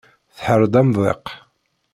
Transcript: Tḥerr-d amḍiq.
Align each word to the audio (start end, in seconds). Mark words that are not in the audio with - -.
Tḥerr-d 0.35 0.79
amḍiq. 0.81 1.25